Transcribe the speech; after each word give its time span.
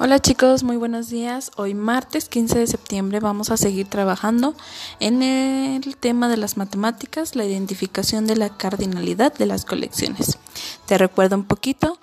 Hola 0.00 0.20
chicos, 0.20 0.62
muy 0.62 0.76
buenos 0.76 1.10
días. 1.10 1.50
Hoy 1.56 1.74
martes 1.74 2.28
15 2.28 2.60
de 2.60 2.68
septiembre 2.68 3.18
vamos 3.18 3.50
a 3.50 3.56
seguir 3.56 3.88
trabajando 3.88 4.54
en 5.00 5.24
el 5.24 5.96
tema 5.96 6.28
de 6.28 6.36
las 6.36 6.56
matemáticas, 6.56 7.34
la 7.34 7.44
identificación 7.44 8.24
de 8.28 8.36
la 8.36 8.56
cardinalidad 8.56 9.34
de 9.34 9.46
las 9.46 9.64
colecciones. 9.64 10.38
Te 10.86 10.98
recuerdo 10.98 11.34
un 11.34 11.42
poquito, 11.42 11.98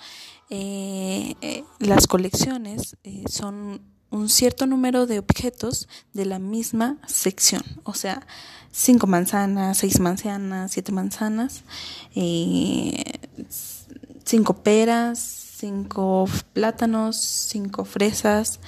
eh, 0.49 1.35
eh, 1.39 1.63
las 1.79 2.07
colecciones 2.07 2.97
eh, 3.05 3.23
son 3.29 3.79
un 4.09 4.27
cierto 4.27 4.67
número 4.67 5.05
de 5.05 5.19
objetos 5.19 5.87
de 6.11 6.25
la 6.25 6.37
misma 6.37 6.97
sección, 7.07 7.63
o 7.85 7.93
sea, 7.93 8.27
cinco 8.73 9.07
manzanas, 9.07 9.77
seis 9.77 10.01
manzanas, 10.01 10.73
siete 10.73 10.91
manzanas, 10.91 11.63
cinco 14.25 14.53
peras, 14.63 15.44
cinco 15.65 16.29
plátanos, 16.53 17.17
cinco 17.17 17.85
fresas, 17.85 18.59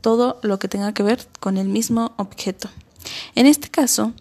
todo 0.00 0.38
lo 0.42 0.60
que 0.60 0.68
tenga 0.68 0.94
que 0.94 1.02
ver 1.02 1.26
con 1.40 1.56
el 1.56 1.68
mismo 1.68 2.12
objeto. 2.16 2.68
En 3.34 3.46
este 3.46 3.70
caso, 3.70 4.12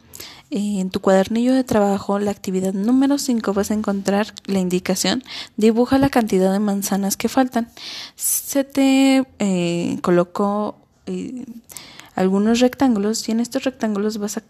eh, 0.50 0.80
en 0.80 0.90
tu 0.90 1.00
cuadernillo 1.00 1.54
de 1.54 1.64
trabajo, 1.64 2.18
la 2.18 2.32
actividad 2.32 2.74
número 2.74 3.20
5 3.20 3.54
vas 3.54 3.70
a 3.70 3.76
encontrar 3.76 4.34
la 4.46 4.58
indicación, 4.58 5.24
dibuja 5.58 6.00
la 6.00 6.10
cantidad 6.10 6.52
de 6.52 6.60
manzanas 6.60 7.18
que 7.18 7.30
faltan. 7.30 7.70
Se 8.16 8.64
te 8.64 9.28
eh, 9.38 10.00
colocó 10.02 10.76
eh, 11.06 11.46
algunos 12.16 12.62
rectángulos 12.62 13.30
y 13.30 13.32
en 13.32 13.42
estos 13.42 13.64
rectángulos 13.64 14.18
vas 14.18 14.38
a 14.38 14.44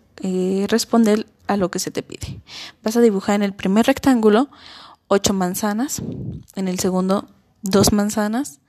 responder 0.70 1.26
a 1.48 1.58
lo 1.58 1.70
que 1.70 1.80
se 1.80 1.92
te 1.92 2.02
pide. 2.02 2.40
Vas 2.82 2.96
a 2.96 3.02
dibujar 3.02 3.36
en 3.36 3.44
el 3.44 3.54
primer 3.54 3.88
rectángulo 3.88 4.48
8 5.10 5.34
manzanas, 5.34 6.02
en 6.56 6.70
el 6.70 6.80
segundo 6.80 7.28
dos 7.64 7.92
manzanas 7.92 8.60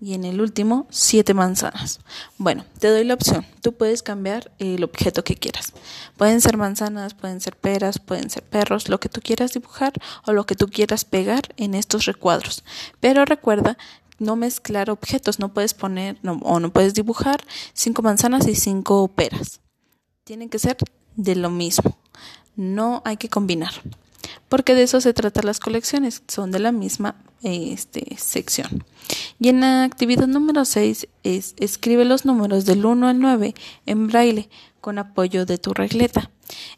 y 0.00 0.14
en 0.14 0.24
el 0.24 0.40
último 0.40 0.86
siete 0.90 1.34
manzanas. 1.34 2.00
Bueno, 2.38 2.64
te 2.78 2.88
doy 2.88 3.04
la 3.04 3.14
opción. 3.14 3.46
Tú 3.62 3.74
puedes 3.74 4.02
cambiar 4.02 4.52
el 4.58 4.82
objeto 4.84 5.24
que 5.24 5.36
quieras. 5.36 5.72
Pueden 6.16 6.40
ser 6.40 6.56
manzanas, 6.56 7.14
pueden 7.14 7.40
ser 7.40 7.56
peras, 7.56 7.98
pueden 7.98 8.30
ser 8.30 8.42
perros, 8.42 8.88
lo 8.88 9.00
que 9.00 9.08
tú 9.08 9.20
quieras 9.20 9.52
dibujar 9.52 9.92
o 10.26 10.32
lo 10.32 10.46
que 10.46 10.54
tú 10.54 10.68
quieras 10.68 11.04
pegar 11.04 11.42
en 11.56 11.74
estos 11.74 12.06
recuadros. 12.06 12.64
Pero 13.00 13.24
recuerda 13.24 13.76
no 14.18 14.34
mezclar 14.34 14.90
objetos, 14.90 15.38
no 15.38 15.52
puedes 15.52 15.74
poner 15.74 16.18
o 16.24 16.58
no 16.58 16.72
puedes 16.72 16.94
dibujar 16.94 17.44
cinco 17.72 18.02
manzanas 18.02 18.48
y 18.48 18.54
cinco 18.54 19.08
peras. 19.08 19.60
Tienen 20.24 20.48
que 20.48 20.58
ser 20.58 20.76
de 21.16 21.36
lo 21.36 21.50
mismo. 21.50 21.96
No 22.56 23.02
hay 23.04 23.16
que 23.16 23.28
combinar 23.28 23.72
porque 24.48 24.74
de 24.74 24.82
eso 24.82 25.00
se 25.00 25.12
trata 25.12 25.42
las 25.42 25.60
colecciones, 25.60 26.22
son 26.26 26.50
de 26.50 26.58
la 26.58 26.72
misma 26.72 27.16
este, 27.42 28.16
sección. 28.16 28.84
Y 29.38 29.48
en 29.48 29.60
la 29.60 29.84
actividad 29.84 30.26
número 30.26 30.64
6 30.64 31.08
es 31.22 31.54
escribe 31.58 32.04
los 32.04 32.24
números 32.24 32.64
del 32.64 32.84
1 32.84 33.08
al 33.08 33.18
9 33.18 33.54
en 33.86 34.06
braille 34.08 34.48
con 34.80 34.98
apoyo 34.98 35.46
de 35.46 35.58
tu 35.58 35.74
regleta. 35.74 36.30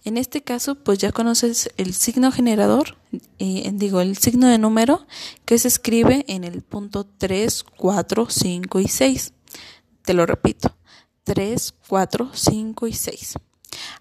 En 0.05 0.17
este 0.17 0.43
caso, 0.43 0.75
pues 0.75 0.99
ya 0.99 1.13
conoces 1.13 1.71
el 1.77 1.95
signo 1.95 2.33
generador, 2.33 2.97
eh, 3.39 3.71
digo, 3.73 4.01
el 4.01 4.17
signo 4.17 4.49
de 4.49 4.59
número 4.59 5.07
que 5.45 5.59
se 5.59 5.69
escribe 5.69 6.25
en 6.29 6.45
el 6.45 6.63
punto 6.63 7.07
3, 7.07 7.65
4, 7.77 8.27
5 8.29 8.81
y 8.81 8.89
6. 8.89 9.33
Te 10.03 10.15
lo 10.15 10.27
repito, 10.27 10.77
3, 11.25 11.75
4, 11.89 12.31
5 12.33 12.87
y 12.87 12.93
6. 12.93 13.35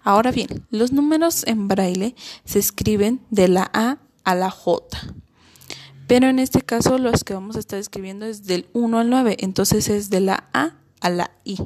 Ahora 0.02 0.32
bien, 0.32 0.66
los 0.70 0.92
números 0.92 1.44
en 1.46 1.68
braille 1.68 2.14
se 2.44 2.58
escriben 2.58 3.20
de 3.30 3.48
la 3.48 3.70
A 3.72 3.98
a 4.24 4.34
la 4.34 4.50
J. 4.50 4.98
Pero 6.10 6.26
en 6.26 6.40
este 6.40 6.60
caso 6.62 6.98
los 6.98 7.22
que 7.22 7.34
vamos 7.34 7.54
a 7.54 7.60
estar 7.60 7.78
escribiendo 7.78 8.26
es 8.26 8.44
del 8.44 8.68
1 8.72 8.98
al 8.98 9.10
9, 9.10 9.36
entonces 9.38 9.88
es 9.88 10.10
de 10.10 10.18
la 10.18 10.48
A 10.52 10.74
a 11.00 11.08
la 11.08 11.30
I. 11.44 11.56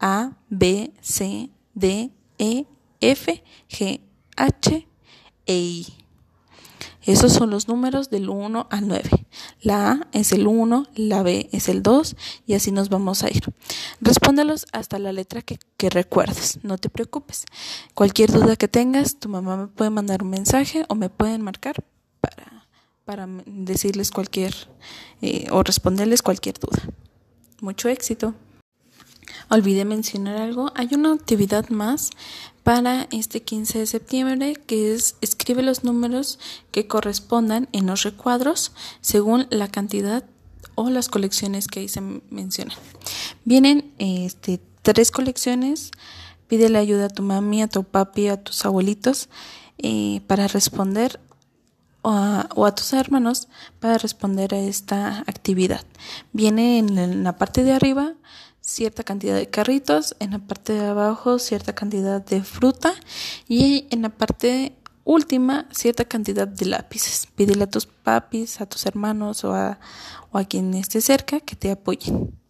A, 0.00 0.38
B, 0.48 0.94
C, 1.02 1.50
D, 1.74 2.10
E, 2.38 2.64
F, 3.02 3.44
G, 3.68 4.00
H, 4.38 4.88
E, 5.44 5.54
I. 5.54 5.86
Esos 7.02 7.34
son 7.34 7.50
los 7.50 7.68
números 7.68 8.08
del 8.08 8.30
1 8.30 8.68
al 8.70 8.88
9. 8.88 9.26
La 9.60 9.90
A 9.90 10.08
es 10.12 10.32
el 10.32 10.46
1, 10.46 10.86
la 10.94 11.22
B 11.22 11.50
es 11.52 11.68
el 11.68 11.82
2 11.82 12.16
y 12.46 12.54
así 12.54 12.72
nos 12.72 12.88
vamos 12.88 13.22
a 13.22 13.28
ir. 13.28 13.52
Respóndelos 14.00 14.64
hasta 14.72 14.98
la 14.98 15.12
letra 15.12 15.42
que, 15.42 15.58
recuerdes, 15.90 16.58
no 16.62 16.78
te 16.78 16.88
preocupes. 16.88 17.44
Cualquier 17.92 18.32
duda 18.32 18.56
que 18.56 18.66
tengas, 18.66 19.18
tu 19.20 19.28
mamá 19.28 19.58
me 19.58 19.66
puede 19.66 19.90
mandar 19.90 20.22
un 20.22 20.30
mensaje 20.30 20.86
o 20.88 20.94
me 20.94 21.10
pueden 21.10 21.42
marcar 21.42 21.84
para, 22.22 22.63
para 23.04 23.28
decirles 23.46 24.10
cualquier 24.10 24.54
eh, 25.22 25.46
o 25.50 25.62
responderles 25.62 26.22
cualquier 26.22 26.58
duda. 26.58 26.82
Mucho 27.60 27.88
éxito. 27.88 28.34
Olvidé 29.50 29.84
mencionar 29.84 30.36
algo, 30.36 30.72
hay 30.74 30.88
una 30.92 31.12
actividad 31.12 31.68
más 31.68 32.10
para 32.62 33.08
este 33.12 33.42
15 33.42 33.80
de 33.80 33.86
septiembre 33.86 34.54
que 34.54 34.94
es 34.94 35.16
escribe 35.20 35.62
los 35.62 35.84
números 35.84 36.38
que 36.70 36.86
correspondan 36.86 37.68
en 37.72 37.86
los 37.86 38.02
recuadros 38.02 38.72
según 39.00 39.46
la 39.50 39.68
cantidad 39.68 40.24
o 40.74 40.90
las 40.90 41.08
colecciones 41.08 41.68
que 41.68 41.80
ahí 41.80 41.88
se 41.88 42.00
mencionan. 42.00 42.76
Vienen 43.44 43.92
este, 43.98 44.60
tres 44.82 45.10
colecciones, 45.10 45.90
pídele 46.48 46.78
ayuda 46.78 47.06
a 47.06 47.10
tu 47.10 47.22
mami, 47.22 47.62
a 47.62 47.68
tu 47.68 47.84
papi, 47.84 48.28
a 48.28 48.42
tus 48.42 48.64
abuelitos 48.64 49.28
eh, 49.78 50.20
para 50.26 50.48
responder 50.48 51.20
o 52.04 52.66
a, 52.66 52.74
tus 52.74 52.92
hermanos 52.92 53.48
para 53.80 53.98
responder 53.98 54.54
a 54.54 54.58
esta 54.58 55.20
actividad. 55.20 55.84
Viene 56.32 56.78
en 56.78 57.24
la 57.24 57.36
parte 57.36 57.64
de 57.64 57.72
arriba 57.72 58.14
cierta 58.60 59.04
cantidad 59.04 59.36
de 59.36 59.48
carritos, 59.48 60.14
en 60.20 60.32
la 60.32 60.38
parte 60.38 60.74
de 60.74 60.86
abajo 60.86 61.38
cierta 61.38 61.74
cantidad 61.74 62.24
de 62.24 62.42
fruta 62.42 62.94
y 63.48 63.86
en 63.90 64.02
la 64.02 64.10
parte 64.10 64.76
última 65.04 65.66
cierta 65.70 66.04
cantidad 66.04 66.46
de 66.46 66.66
lápices. 66.66 67.26
Pídele 67.34 67.64
a 67.64 67.70
tus 67.70 67.86
papis, 67.86 68.60
a 68.60 68.66
tus 68.66 68.86
hermanos 68.86 69.44
o 69.44 69.54
a, 69.54 69.78
o 70.30 70.38
a 70.38 70.44
quien 70.44 70.74
esté 70.74 71.00
cerca 71.00 71.40
que 71.40 71.56
te 71.56 71.70
apoyen. 71.70 72.43